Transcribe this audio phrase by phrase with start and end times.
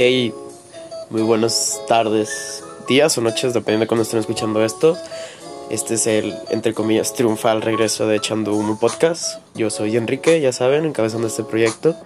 [0.00, 0.32] Hey,
[1.10, 4.96] muy buenas tardes, días o noches, dependiendo de cuando estén escuchando esto.
[5.70, 9.40] Este es el, entre comillas, triunfal regreso de Echando Humo Podcast.
[9.56, 11.96] Yo soy Enrique, ya saben, encabezando este proyecto.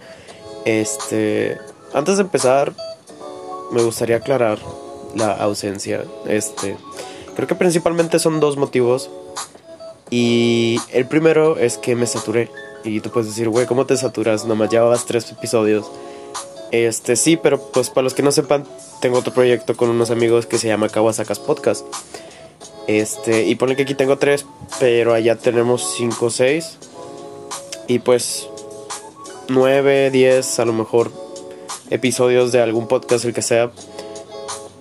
[0.64, 1.58] Este,
[1.92, 2.72] antes de empezar,
[3.73, 4.59] me gustaría aclarar
[5.14, 6.02] la ausencia.
[6.27, 6.79] Este,
[7.36, 9.11] creo que principalmente son dos motivos.
[10.09, 12.48] Y el primero es que me saturé.
[12.84, 14.46] Y tú puedes decir, güey, ¿cómo te saturas?
[14.46, 15.90] Nomás llevabas tres episodios.
[16.73, 18.64] Este, sí, pero pues para los que no sepan,
[19.01, 21.87] tengo otro proyecto con unos amigos que se llama Kawasakas Podcast.
[22.87, 24.46] Este, y pone que aquí tengo tres,
[24.80, 26.79] pero allá tenemos cinco o seis.
[27.87, 28.48] Y pues
[29.48, 31.12] nueve, diez, a lo mejor
[31.91, 33.70] episodios de algún podcast, el que sea.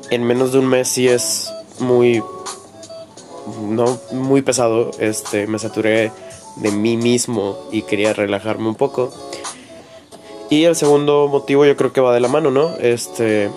[0.10, 2.24] En menos de un mes sí es muy
[3.62, 6.12] no muy pesado, este me saturé
[6.58, 9.12] de mí mismo y quería relajarme un poco.
[10.52, 12.76] Y el segundo motivo yo creo que va de la mano, ¿no?
[12.76, 13.50] Este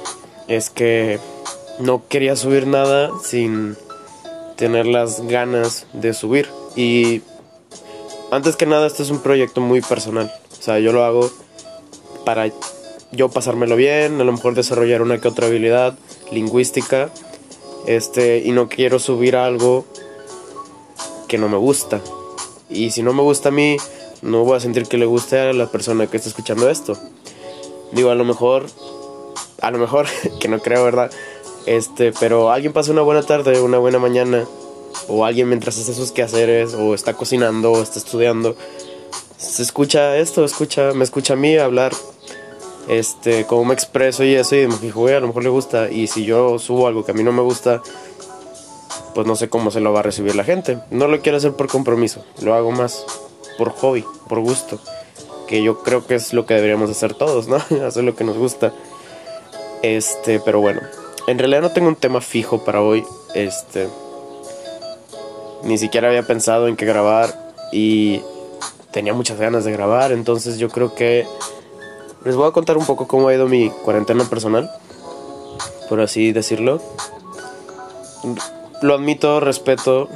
[0.47, 1.19] es que
[1.81, 3.77] no quería subir nada sin
[4.55, 6.49] tener las ganas de subir.
[6.77, 7.23] Y
[8.31, 10.33] antes que nada, este es un proyecto muy personal.
[10.57, 11.29] O sea, yo lo hago
[12.25, 12.49] para
[13.11, 15.99] yo pasármelo bien, a lo mejor desarrollar una que otra habilidad
[16.31, 17.11] lingüística.
[17.89, 19.85] Este, y no quiero subir algo
[21.27, 22.01] que no me gusta.
[22.71, 23.79] Y si no me gusta a mí,
[24.25, 26.97] no voy a sentir que le guste a la persona que está escuchando esto.
[27.93, 28.67] Digo, a lo mejor,
[29.61, 30.07] a lo mejor,
[30.41, 31.11] que no creo, ¿verdad?
[31.67, 34.45] Este, pero alguien pasa una buena tarde, una buena mañana,
[35.09, 38.57] o alguien mientras hace sus quehaceres, o está cocinando, o está estudiando,
[39.37, 41.93] se escucha esto, escucha, me escucha a mí hablar,
[42.89, 46.25] este, cómo me expreso y eso, y me a lo mejor le gusta, y si
[46.25, 47.83] yo subo algo que a mí no me gusta,
[49.15, 50.79] pues no sé cómo se lo va a recibir la gente.
[50.91, 53.05] No lo quiero hacer por compromiso, lo hago más
[53.59, 54.79] por hobby, por gusto,
[55.47, 57.57] que yo creo que es lo que deberíamos hacer todos, ¿no?
[57.87, 58.73] hacer lo que nos gusta.
[59.83, 60.81] Este, pero bueno,
[61.27, 63.89] en realidad no tengo un tema fijo para hoy, este
[65.65, 68.21] ni siquiera había pensado en qué grabar y
[68.93, 71.27] tenía muchas ganas de grabar, entonces yo creo que
[72.25, 74.71] les voy a contar un poco cómo ha ido mi cuarentena personal,
[75.89, 76.81] por así decirlo.
[78.83, 80.09] Lo admito, respeto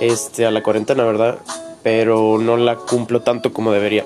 [0.00, 1.38] este a la cuarentena, ¿verdad?
[1.82, 4.04] Pero no la cumplo tanto como debería.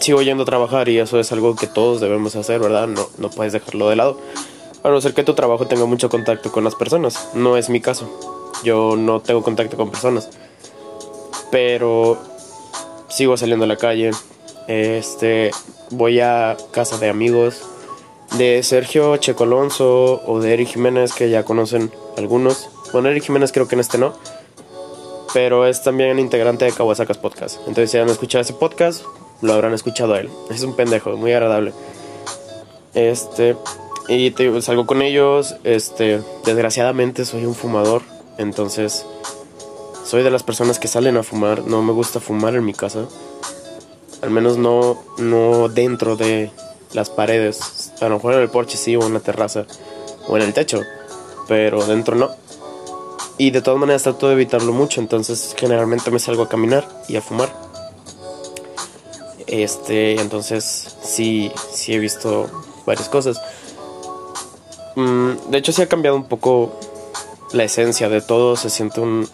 [0.00, 2.86] Sigo yendo a trabajar y eso es algo que todos debemos hacer, ¿verdad?
[2.86, 4.18] No, no puedes dejarlo de lado.
[4.82, 7.30] A no ser que tu trabajo tenga mucho contacto con las personas.
[7.34, 8.08] No es mi caso.
[8.62, 10.30] Yo no tengo contacto con personas.
[11.50, 12.18] Pero
[13.08, 14.10] sigo saliendo a la calle.
[14.68, 15.50] Este,
[15.90, 17.62] voy a casa de amigos
[18.38, 22.68] de Sergio Checo Alonso o de Eric Jiménez que ya conocen algunos.
[22.92, 24.14] Bueno, Eric Jiménez creo que en este no.
[25.36, 27.58] Pero es también integrante de Kawasakas Podcast.
[27.58, 29.02] Entonces si han escuchado ese podcast,
[29.42, 30.30] lo habrán escuchado a él.
[30.48, 31.74] Es un pendejo, muy agradable.
[32.94, 33.54] Este,
[34.08, 35.56] y te, salgo con ellos.
[35.62, 38.00] Este, desgraciadamente soy un fumador.
[38.38, 39.04] Entonces,
[40.06, 41.64] soy de las personas que salen a fumar.
[41.64, 43.06] No me gusta fumar en mi casa.
[44.22, 46.50] Al menos no, no dentro de
[46.94, 47.92] las paredes.
[48.00, 49.66] A lo mejor en el porche sí, o en la terraza,
[50.28, 50.80] o en el techo.
[51.46, 52.45] Pero dentro no.
[53.38, 55.00] Y de todas maneras trato de evitarlo mucho.
[55.00, 57.52] Entonces, generalmente me salgo a caminar y a fumar.
[59.46, 62.48] Este, entonces, sí, sí he visto
[62.86, 63.40] varias cosas.
[64.96, 66.78] Mm, de hecho, sí ha cambiado un poco
[67.52, 68.56] la esencia de todo.
[68.56, 69.28] Se siente un.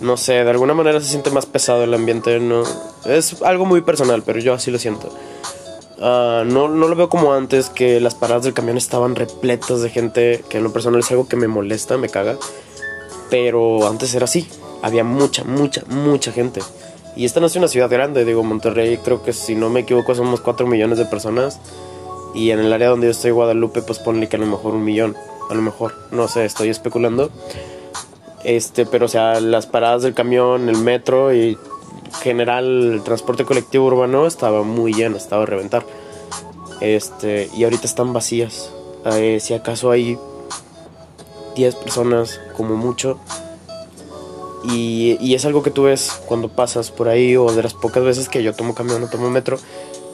[0.00, 2.38] No sé, de alguna manera se siente más pesado el ambiente.
[2.38, 2.62] No,
[3.06, 5.10] es algo muy personal, pero yo así lo siento.
[5.98, 9.90] Uh, no, no lo veo como antes, que las paradas del camión estaban repletas de
[9.90, 12.36] gente, que en lo personal es algo que me molesta, me caga.
[13.30, 14.48] Pero antes era así,
[14.82, 16.60] había mucha, mucha, mucha gente.
[17.16, 20.14] Y esta no es una ciudad grande, digo, Monterrey creo que si no me equivoco
[20.14, 21.60] somos 4 millones de personas.
[22.32, 24.84] Y en el área donde yo estoy, Guadalupe, pues ponle que a lo mejor un
[24.84, 25.16] millón.
[25.50, 27.30] A lo mejor, no sé, estoy especulando.
[28.44, 31.58] Este, pero o sea, las paradas del camión, el metro y
[32.28, 35.86] general el transporte colectivo urbano estaba muy lleno, estaba a reventar.
[36.80, 38.70] Este, y ahorita están vacías.
[39.06, 40.18] Eh, si acaso hay
[41.56, 43.18] 10 personas como mucho.
[44.64, 48.02] Y, y, es algo que tú ves cuando pasas por ahí o de las pocas
[48.02, 49.58] veces que yo tomo camión o tomo metro.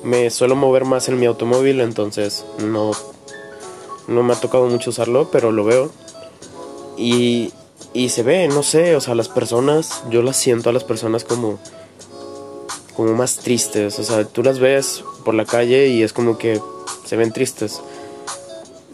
[0.05, 2.93] Me suelo mover más en mi automóvil, entonces no,
[4.07, 5.91] no me ha tocado mucho usarlo, pero lo veo.
[6.97, 7.53] Y,
[7.93, 11.25] y se ve, no sé, o sea, las personas, yo las siento a las personas
[11.25, 11.59] como
[12.95, 16.61] como más tristes, o sea, tú las ves por la calle y es como que
[17.05, 17.81] se ven tristes.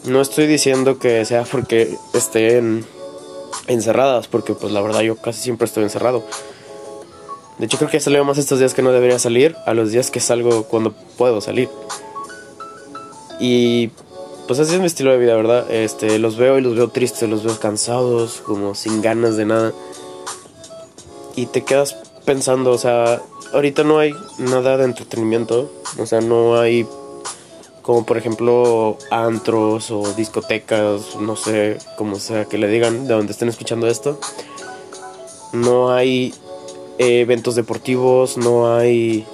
[0.05, 2.85] No estoy diciendo que sea porque estén
[3.67, 6.23] encerradas, porque pues la verdad yo casi siempre estoy encerrado.
[7.59, 10.09] De hecho, creo que salido más estos días que no debería salir a los días
[10.09, 11.69] que salgo cuando puedo salir.
[13.39, 13.91] Y
[14.47, 15.71] pues así es mi estilo de vida, ¿verdad?
[15.71, 19.73] Este, los veo y los veo tristes, los veo cansados, como sin ganas de nada.
[21.35, 21.95] Y te quedas
[22.25, 23.21] pensando, o sea,
[23.53, 26.87] ahorita no hay nada de entretenimiento, o sea, no hay
[27.81, 33.31] como por ejemplo antros o discotecas, no sé cómo sea que le digan de donde
[33.31, 34.19] estén escuchando esto.
[35.51, 36.33] No hay
[36.97, 39.25] eventos deportivos, no hay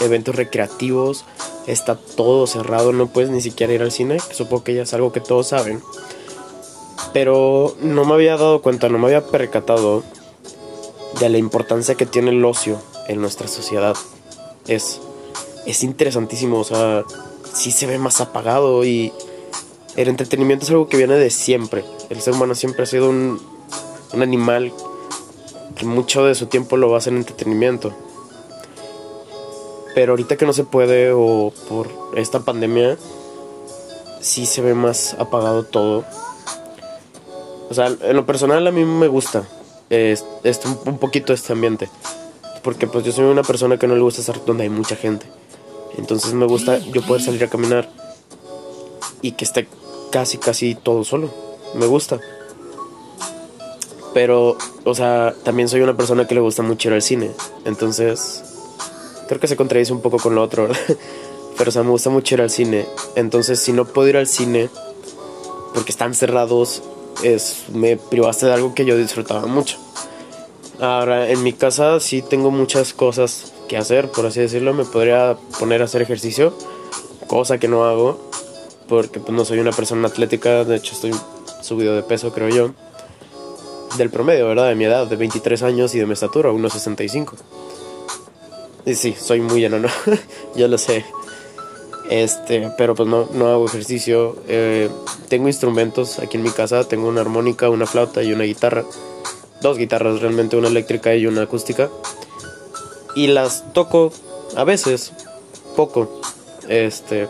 [0.00, 1.24] eventos recreativos,
[1.66, 5.12] está todo cerrado, no puedes ni siquiera ir al cine, supongo que ya es algo
[5.12, 5.80] que todos saben.
[7.12, 10.02] Pero no me había dado cuenta, no me había percatado
[11.20, 13.96] de la importancia que tiene el ocio en nuestra sociedad.
[14.68, 15.00] Es,
[15.66, 17.04] es interesantísimo, o sea,
[17.52, 19.12] sí se ve más apagado y
[19.96, 21.84] el entretenimiento es algo que viene de siempre.
[22.08, 23.40] El ser humano siempre ha sido un,
[24.12, 24.72] un animal
[25.74, 27.92] que mucho de su tiempo lo basa en entretenimiento.
[29.94, 32.96] Pero ahorita que no se puede o por esta pandemia,
[34.20, 36.04] sí se ve más apagado todo.
[37.68, 39.48] O sea, en lo personal a mí me gusta
[39.90, 41.88] este, un poquito este ambiente.
[42.62, 45.26] Porque pues yo soy una persona que no le gusta estar donde hay mucha gente.
[45.96, 47.88] Entonces me gusta yo poder salir a caminar
[49.22, 49.68] y que esté
[50.10, 51.30] casi, casi todo solo.
[51.74, 52.20] Me gusta.
[54.12, 57.30] Pero, o sea, también soy una persona que le gusta mucho ir al cine.
[57.64, 58.42] Entonces,
[59.28, 60.68] creo que se contradice un poco con lo otro,
[61.56, 62.86] Pero, o sea, me gusta mucho ir al cine.
[63.16, 64.70] Entonces, si no puedo ir al cine
[65.74, 66.82] porque están cerrados,
[67.22, 69.76] es, me privaste de algo que yo disfrutaba mucho.
[70.80, 74.72] Ahora, en mi casa sí tengo muchas cosas que hacer, por así decirlo.
[74.72, 76.54] Me podría poner a hacer ejercicio,
[77.26, 78.18] cosa que no hago,
[78.88, 80.64] porque pues, no soy una persona atlética.
[80.64, 81.12] De hecho, estoy
[81.60, 82.70] subido de peso, creo yo.
[83.98, 84.68] Del promedio, ¿verdad?
[84.68, 87.34] De mi edad, de 23 años y de mi estatura, 1,65.
[88.86, 89.88] Y sí, soy muy enano,
[90.54, 91.04] ya lo sé.
[92.08, 94.36] Este, pero pues no, no hago ejercicio.
[94.48, 94.88] Eh,
[95.28, 96.88] tengo instrumentos aquí en mi casa.
[96.88, 98.84] Tengo una armónica, una flauta y una guitarra
[99.60, 101.90] dos guitarras realmente, una eléctrica y una acústica.
[103.14, 104.12] Y las toco
[104.56, 105.12] a veces,
[105.76, 106.20] poco.
[106.68, 107.28] Este.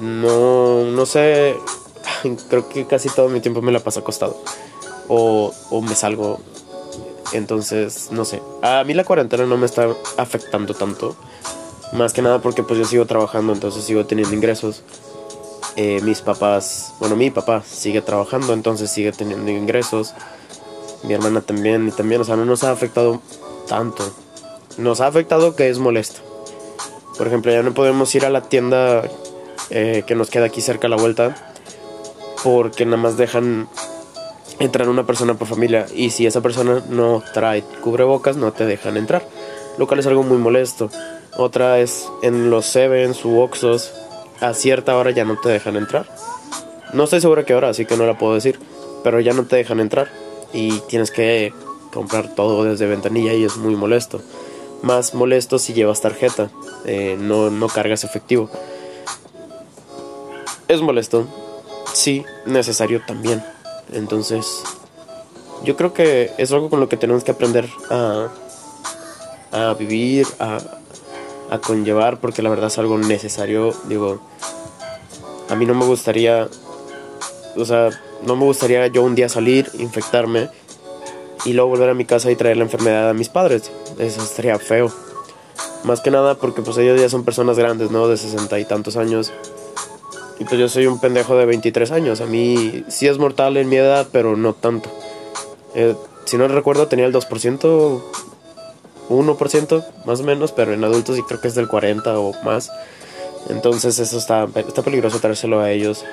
[0.00, 1.56] No, no sé.
[2.48, 4.36] Creo que casi todo mi tiempo me la paso acostado.
[5.08, 6.40] O, o me salgo.
[7.32, 8.40] Entonces, no sé.
[8.62, 11.16] A mí la cuarentena no me está afectando tanto.
[11.92, 14.82] Más que nada porque pues yo sigo trabajando, entonces sigo teniendo ingresos.
[15.76, 20.14] Eh, mis papás, bueno, mi papá sigue trabajando, entonces sigue teniendo ingresos
[21.06, 23.22] mi hermana también y también, o sea, no nos ha afectado
[23.68, 24.04] tanto.
[24.76, 26.20] Nos ha afectado que es molesto.
[27.16, 29.08] Por ejemplo, ya no podemos ir a la tienda
[29.70, 31.34] eh, que nos queda aquí cerca a la vuelta
[32.44, 33.68] porque nada más dejan
[34.58, 38.96] entrar una persona por familia y si esa persona no trae cubrebocas no te dejan
[38.96, 39.26] entrar,
[39.78, 40.90] lo cual es algo muy molesto.
[41.36, 43.92] Otra es en los Sevens u Oxos
[44.40, 46.06] a cierta hora ya no te dejan entrar.
[46.92, 48.58] No estoy seguro que hora, así que no la puedo decir,
[49.02, 50.08] pero ya no te dejan entrar
[50.56, 51.52] y tienes que
[51.92, 54.22] comprar todo desde ventanilla y es muy molesto.
[54.82, 56.50] Más molesto si llevas tarjeta,
[56.86, 58.48] eh, no, no cargas efectivo.
[60.68, 61.26] Es molesto,
[61.92, 63.44] sí, necesario también.
[63.92, 64.62] Entonces,
[65.62, 68.28] yo creo que es algo con lo que tenemos que aprender a,
[69.52, 70.58] a vivir, a,
[71.50, 73.74] a conllevar, porque la verdad es algo necesario.
[73.88, 74.20] Digo,
[75.50, 76.48] a mí no me gustaría,
[77.56, 77.90] o sea,
[78.22, 80.48] no me gustaría yo un día salir, infectarme
[81.44, 83.70] y luego volver a mi casa y traer la enfermedad a mis padres.
[83.98, 84.90] Eso estaría feo.
[85.84, 88.08] Más que nada porque pues ellos ya son personas grandes, ¿no?
[88.08, 89.32] De sesenta y tantos años.
[90.38, 92.20] Y pues yo soy un pendejo de 23 años.
[92.20, 94.90] A mí sí es mortal en mi edad, pero no tanto.
[95.74, 95.94] Eh,
[96.24, 98.02] si no recuerdo tenía el 2%,
[99.08, 102.70] 1% más o menos, pero en adultos sí creo que es del 40 o más.
[103.48, 106.04] Entonces eso está, está peligroso traérselo a ellos.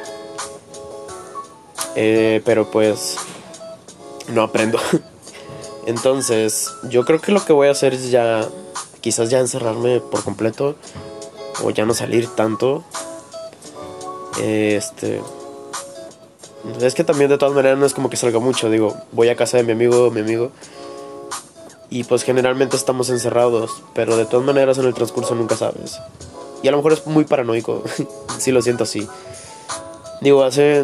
[1.95, 3.17] Eh, pero pues
[4.29, 4.79] no aprendo.
[5.85, 8.47] Entonces, yo creo que lo que voy a hacer es ya,
[9.01, 10.75] quizás ya encerrarme por completo
[11.63, 12.83] o ya no salir tanto.
[14.41, 15.21] Este,
[16.81, 19.35] es que también de todas maneras no es como que salga mucho, digo, voy a
[19.35, 20.51] casa de mi amigo, mi amigo.
[21.89, 25.99] Y pues generalmente estamos encerrados, pero de todas maneras en el transcurso nunca sabes.
[26.63, 27.83] Y a lo mejor es muy paranoico,
[28.39, 29.07] si lo siento así.
[30.21, 30.83] Digo, hace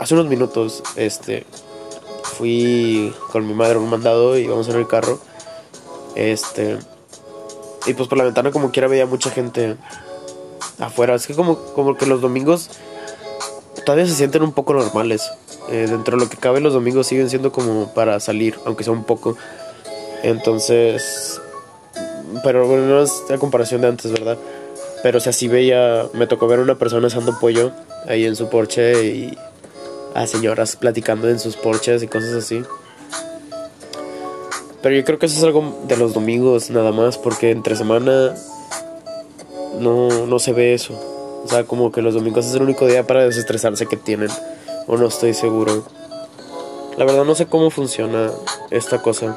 [0.00, 1.44] hace unos minutos, este,
[2.22, 5.20] fui con mi madre un mandado y vamos en el carro.
[6.16, 6.78] Este,
[7.86, 9.76] y pues por la ventana como quiera veía mucha gente
[10.78, 11.14] afuera.
[11.14, 12.70] Es que como, como que los domingos
[13.84, 15.30] todavía se sienten un poco normales.
[15.68, 18.94] Eh, dentro de lo que cabe los domingos siguen siendo como para salir, aunque sea
[18.94, 19.36] un poco.
[20.22, 21.40] Entonces,
[22.42, 24.38] pero bueno, no es la comparación de antes, ¿verdad?
[25.02, 27.72] Pero o sea, veía, me tocó ver a una persona asando pollo
[28.06, 29.38] ahí en su porche y
[30.14, 32.62] a señoras platicando en sus porches y cosas así.
[34.82, 38.34] Pero yo creo que eso es algo de los domingos nada más, porque entre semana
[39.78, 40.94] no, no se ve eso.
[41.44, 44.30] O sea, como que los domingos es el único día para desestresarse que tienen.
[44.86, 45.84] O no estoy seguro.
[46.96, 48.30] La verdad no sé cómo funciona
[48.70, 49.36] esta cosa.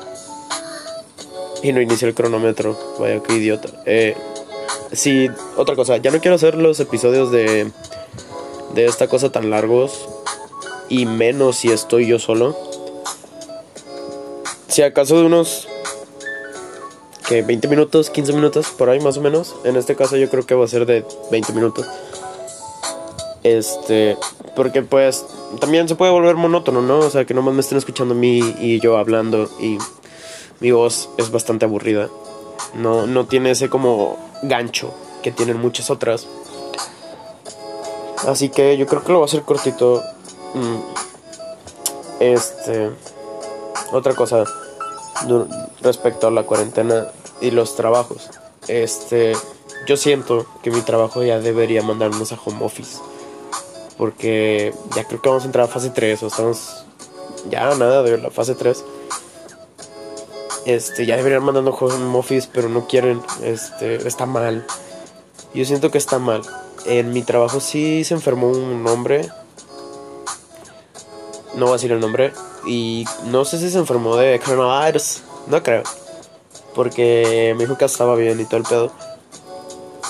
[1.62, 2.78] Y no inicia el cronómetro.
[3.00, 3.70] Vaya, qué idiota.
[3.86, 4.16] Eh,
[4.92, 5.98] sí, otra cosa.
[5.98, 7.72] Ya no quiero hacer los episodios de,
[8.76, 10.08] de esta cosa tan largos.
[10.90, 12.58] Y menos si estoy yo solo.
[14.68, 15.68] Si acaso de unos
[17.28, 19.56] que 20 minutos, 15 minutos, por ahí más o menos.
[19.64, 21.88] En este caso yo creo que va a ser de 20 minutos.
[23.44, 24.18] Este,
[24.56, 25.26] porque pues
[25.60, 27.00] también se puede volver monótono, ¿no?
[27.00, 29.78] O sea, que nomás me estén escuchando a mí y yo hablando y
[30.60, 32.10] mi voz es bastante aburrida.
[32.74, 36.28] No, no tiene ese como gancho que tienen muchas otras.
[38.28, 40.02] Así que yo creo que lo voy a hacer cortito.
[40.54, 40.80] Mm.
[42.20, 42.90] Este,
[43.92, 44.44] otra cosa
[45.82, 47.08] respecto a la cuarentena
[47.42, 48.30] y los trabajos.
[48.68, 49.34] Este,
[49.88, 53.00] yo siento que mi trabajo ya debería mandarnos a home office.
[53.98, 56.86] Porque ya creo que vamos a entrar a fase 3 o estamos
[57.50, 58.84] ya nada de la fase 3.
[60.66, 63.22] Este, ya deberían mandando home office, pero no quieren.
[63.44, 64.66] Este, está mal.
[65.54, 66.42] Yo siento que está mal.
[66.86, 69.30] En mi trabajo sí se enfermó un hombre.
[71.56, 72.34] No voy a decir el nombre.
[72.66, 75.22] Y no sé si se enfermó de coronavirus.
[75.48, 75.84] No creo.
[76.74, 78.92] Porque me dijo que estaba bien y todo el pedo.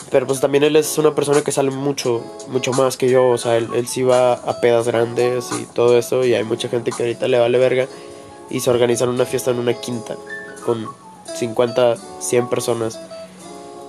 [0.10, 3.30] Pero pues también él es una persona que sale mucho, mucho más que yo.
[3.30, 6.24] O sea, él, él sí va a pedas grandes y todo eso.
[6.24, 7.88] Y hay mucha gente que ahorita le vale verga.
[8.50, 10.16] Y se organizan una fiesta en una quinta.
[10.66, 10.88] Con
[11.36, 13.00] 50, 100 personas.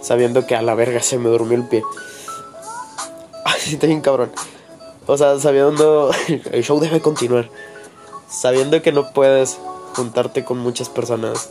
[0.01, 1.83] Sabiendo que a la verga se me durmió el pie.
[3.45, 4.33] Así está bien cabrón.
[5.07, 6.11] O sea, sabiendo...
[6.53, 7.51] El show debe continuar.
[8.29, 9.59] Sabiendo que no puedes
[9.95, 11.51] juntarte con muchas personas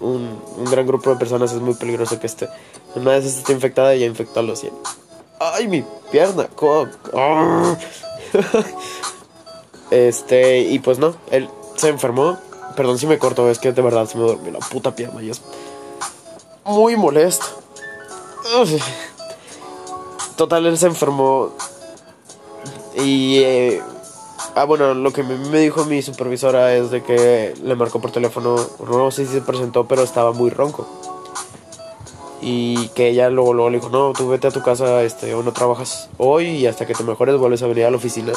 [0.00, 2.48] un, gran grupo de personas es muy peligroso que esté.
[2.94, 4.72] Una vez esté infectada y ya infectó a los 100.
[5.40, 6.48] ¡Ay, mi pierna!
[9.90, 12.38] este, y pues no, él se enfermó.
[12.74, 15.32] Perdón si me corto, es que de verdad se me durmió la puta pierna y
[16.64, 17.46] muy molesto.
[20.36, 21.52] Total, él se enfermó.
[22.96, 23.82] Y eh,
[24.54, 28.56] Ah, bueno, lo que me dijo mi supervisora es de que le marcó por teléfono,
[28.88, 30.86] no sé si se presentó, pero estaba muy ronco.
[32.40, 35.52] Y que ella luego, le dijo, no, tú vete a tu casa, este, o no
[35.52, 38.32] trabajas hoy y hasta que te mejores vuelves a venir a la oficina.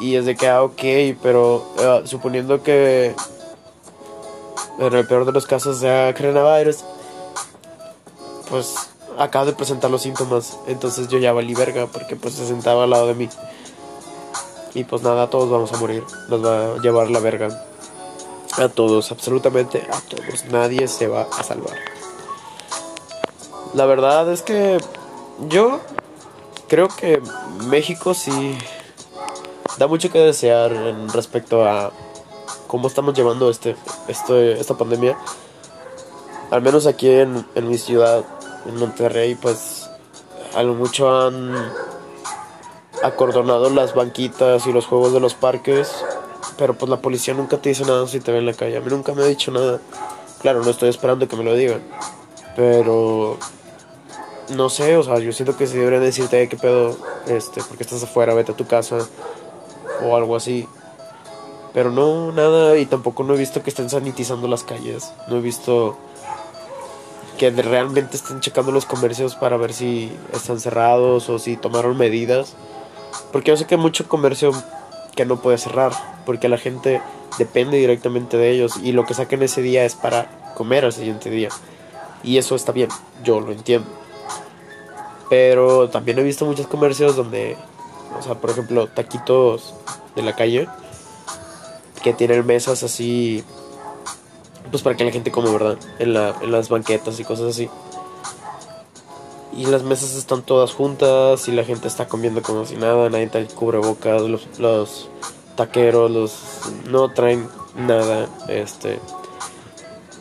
[0.00, 0.82] Y es de que, ah, ok,
[1.22, 3.14] pero ah, suponiendo que
[4.78, 6.84] en el peor de los casos sea coronavirus,
[8.50, 10.58] pues acaba de presentar los síntomas.
[10.66, 13.28] Entonces yo ya valí verga porque pues se sentaba al lado de mí.
[14.74, 16.04] Y pues nada, todos vamos a morir.
[16.28, 17.64] Nos va a llevar la verga.
[18.58, 20.44] A todos, absolutamente a todos.
[20.50, 21.74] Nadie se va a salvar.
[23.74, 24.78] La verdad es que
[25.48, 25.80] yo
[26.68, 27.22] creo que
[27.68, 28.56] México sí
[29.78, 31.92] da mucho que desear en respecto a
[32.66, 33.76] cómo estamos llevando este,
[34.08, 35.16] este esta pandemia.
[36.50, 38.24] Al menos aquí en, en mi ciudad,
[38.66, 39.88] en Monterrey, pues
[40.54, 41.54] a lo mucho han
[43.02, 45.92] acordonado las banquitas y los juegos de los parques,
[46.56, 48.76] pero pues la policía nunca te dice nada si te ve en la calle.
[48.76, 49.80] A mí nunca me ha dicho nada.
[50.40, 51.82] Claro, no estoy esperando que me lo digan,
[52.56, 53.38] pero
[54.50, 58.02] no sé, o sea, yo siento que se deberían decirte qué pedo, este, porque estás
[58.02, 58.98] afuera, vete a tu casa
[60.04, 60.68] o algo así.
[61.72, 65.12] Pero no, nada, y tampoco no he visto que estén sanitizando las calles.
[65.28, 65.96] No he visto
[67.50, 72.54] que realmente estén checando los comercios para ver si están cerrados o si tomaron medidas.
[73.32, 74.52] Porque yo sé que hay mucho comercio
[75.16, 75.92] que no puede cerrar,
[76.24, 77.02] porque la gente
[77.38, 81.30] depende directamente de ellos y lo que saquen ese día es para comer al siguiente
[81.30, 81.48] día.
[82.22, 82.90] Y eso está bien,
[83.24, 83.88] yo lo entiendo.
[85.28, 87.56] Pero también he visto muchos comercios donde,
[88.16, 89.74] o sea, por ejemplo, taquitos
[90.14, 90.68] de la calle,
[92.04, 93.42] que tienen mesas así,
[94.72, 95.78] pues para que la gente come, ¿verdad?
[96.00, 97.70] En, la, en las banquetas y cosas así
[99.54, 103.26] y las mesas están todas juntas y la gente está comiendo como si nada, nadie
[103.26, 105.08] trae cubrebocas, los, los
[105.56, 106.32] taqueros, los
[106.88, 108.98] no traen nada, este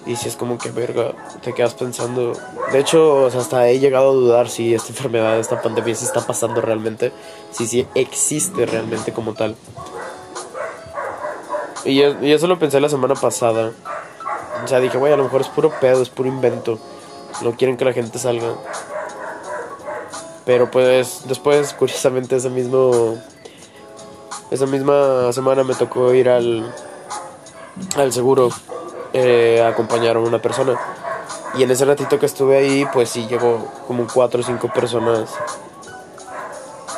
[0.06, 2.34] y si es como que verga, te quedas pensando.
[2.72, 6.60] De hecho, hasta he llegado a dudar si esta enfermedad, esta pandemia se está pasando
[6.60, 7.12] realmente,
[7.52, 9.56] si sí existe realmente como tal.
[11.86, 13.74] Y, y eso lo pensé la semana pasada.
[14.64, 16.78] O sea, dije, güey, a lo mejor es puro pedo, es puro invento.
[17.42, 18.56] No quieren que la gente salga.
[20.46, 23.18] Pero pues después, curiosamente, ese mismo...
[24.50, 26.74] Esa misma semana me tocó ir al,
[27.96, 28.50] al seguro
[29.14, 30.78] eh, a acompañar a una persona.
[31.58, 35.30] Y en ese ratito que estuve ahí, pues sí llegó como cuatro o cinco personas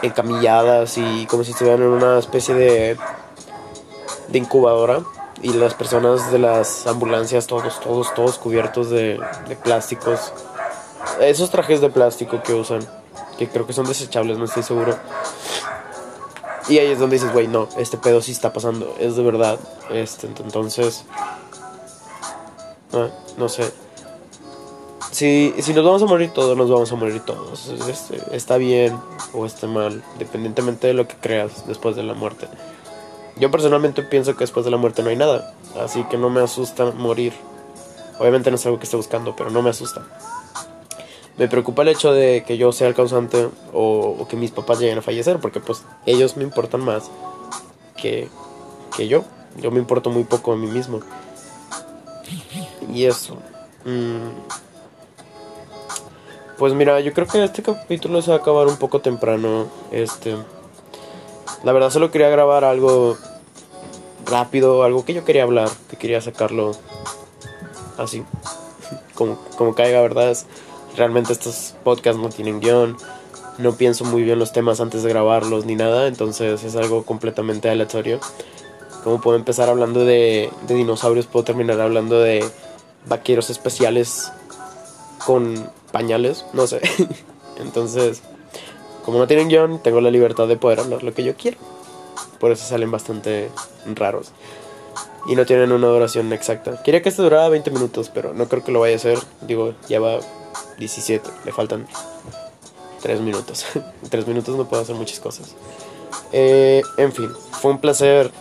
[0.04, 2.98] encamilladas y como si estuvieran en una especie de,
[4.28, 5.02] de incubadora.
[5.44, 10.34] Y las personas de las ambulancias, todos, todos, todos cubiertos de, de plásticos.
[11.20, 12.80] Esos trajes de plástico que usan
[13.38, 14.98] que creo que son desechables, no estoy seguro.
[16.70, 19.60] Y ahí es donde dices, güey, no, este pedo sí está pasando, es de verdad.
[19.90, 21.04] Este, entonces,
[22.94, 23.72] ah, no sé.
[25.12, 27.68] Si, si nos vamos a morir todos, nos vamos a morir todos.
[27.68, 28.98] Este, está bien
[29.34, 32.48] o está mal, dependientemente de lo que creas después de la muerte.
[33.38, 36.42] Yo personalmente pienso que después de la muerte no hay nada, así que no me
[36.42, 37.34] asusta morir.
[38.20, 40.06] Obviamente no es algo que esté buscando, pero no me asusta
[41.38, 45.00] me preocupa el hecho de que yo sea el causante o, que mis papás lleguen
[45.00, 47.10] a fallecer, porque pues ellos me importan más
[47.98, 48.30] que,
[48.96, 49.24] que yo.
[49.58, 51.00] Yo me importo muy poco a mí mismo.
[52.92, 53.36] Y eso.
[53.86, 54.30] Mm.
[56.58, 59.68] Pues mira, yo creo que este capítulo se va a acabar un poco temprano.
[59.92, 60.36] Este.
[61.64, 63.18] La verdad solo quería grabar algo
[64.26, 66.72] rápido, algo que yo quería hablar, que quería sacarlo
[67.98, 68.24] así.
[69.16, 70.36] Como, como caiga, ¿verdad?
[70.96, 72.98] realmente estos podcasts no tienen guion,
[73.58, 77.70] no pienso muy bien los temas antes de grabarlos ni nada, entonces es algo completamente
[77.70, 78.20] aleatorio.
[79.04, 82.44] Como puedo empezar hablando de, dinosaurios, puedo terminar hablando de
[83.06, 84.32] vaqueros especiales
[85.26, 86.82] con pañales, no sé.
[87.60, 88.22] entonces,
[89.04, 91.58] como no tienen guion, tengo la libertad de poder hablar lo que yo quiero.
[92.40, 93.50] Por eso salen bastante
[93.96, 94.32] raros.
[95.28, 96.82] Y no tienen una duración exacta.
[96.84, 99.18] Quería que este durara 20 minutos, pero no creo que lo vaya a hacer.
[99.42, 100.20] Digo, ya va
[100.78, 101.88] 17, le faltan
[103.02, 103.66] 3 minutos.
[103.76, 105.56] en 3 minutos no puedo hacer muchas cosas.
[106.32, 108.32] Eh, en fin, fue un placer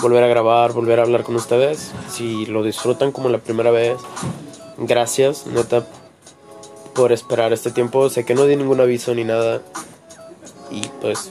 [0.00, 1.92] volver a grabar, volver a hablar con ustedes.
[2.08, 3.98] Si lo disfrutan como la primera vez,
[4.78, 5.86] gracias, neta,
[6.94, 8.08] por esperar este tiempo.
[8.10, 9.62] Sé que no di ningún aviso ni nada.
[10.70, 11.30] Y pues,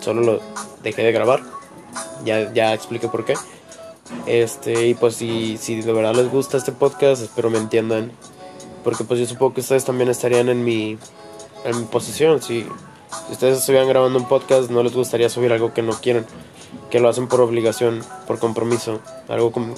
[0.00, 0.40] solo lo
[0.82, 1.42] dejé de grabar.
[2.24, 3.34] Ya, ya expliqué por qué.
[4.26, 8.12] Este, y pues si, si de verdad les gusta este podcast, espero me entiendan.
[8.84, 10.98] Porque pues yo supongo que ustedes también estarían en mi,
[11.64, 12.42] en mi posición.
[12.42, 12.66] Si,
[13.30, 16.26] ustedes estuvieran grabando un podcast, no les gustaría subir algo que no quieren.
[16.90, 19.00] Que lo hacen por obligación, por compromiso.
[19.28, 19.74] Algo como...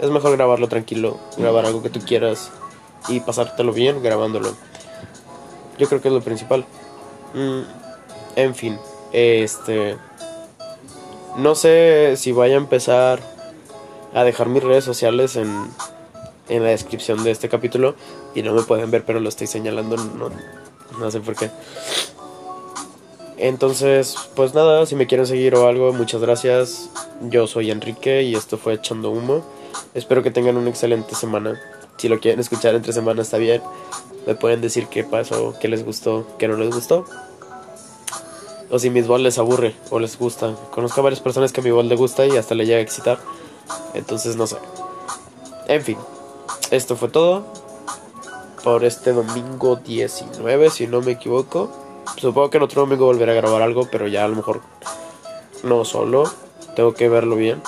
[0.00, 2.52] Es mejor grabarlo tranquilo, grabar algo que tú quieras
[3.08, 4.54] y pasártelo bien grabándolo.
[5.78, 6.64] Yo creo que es lo principal.
[7.34, 7.60] Mm,
[8.36, 8.78] en fin,
[9.12, 9.96] este...
[11.36, 13.20] No sé si vaya a empezar
[14.12, 15.68] a dejar mis redes sociales en,
[16.48, 17.94] en la descripción de este capítulo
[18.34, 20.30] y no me pueden ver, pero lo estoy señalando, no,
[20.98, 21.50] no sé por qué.
[23.36, 26.90] Entonces, pues nada, si me quieren seguir o algo, muchas gracias.
[27.22, 29.44] Yo soy Enrique y esto fue Echando Humo.
[29.94, 31.60] Espero que tengan una excelente semana.
[31.98, 33.62] Si lo quieren escuchar entre semana está bien.
[34.26, 37.04] Me pueden decir qué pasó, qué les gustó, qué no les gustó
[38.70, 40.54] o si mi voz les aburre o les gusta.
[40.70, 42.82] Conozco a varias personas que a mi voz le gusta y hasta le llega a
[42.82, 43.18] excitar.
[43.94, 44.56] Entonces no sé.
[45.66, 45.98] En fin,
[46.70, 47.46] esto fue todo
[48.64, 51.70] por este domingo 19, si no me equivoco.
[52.16, 54.60] Supongo que en otro domingo volveré a grabar algo, pero ya a lo mejor
[55.62, 56.24] no solo.
[56.74, 57.62] Tengo que verlo bien.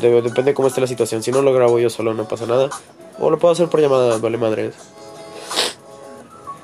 [0.00, 1.22] Depende de cómo esté la situación.
[1.22, 2.70] Si no lo grabo yo solo, no pasa nada.
[3.18, 4.72] O lo puedo hacer por llamada, vale madre.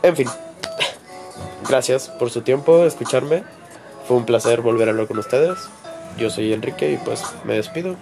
[0.03, 0.29] En fin.
[1.69, 3.45] Gracias por su tiempo, escucharme.
[4.07, 5.59] Fue un placer volver a hablar con ustedes.
[6.19, 7.97] Yo soy Enrique y pues me despido.